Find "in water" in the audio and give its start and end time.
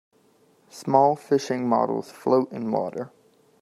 2.51-3.11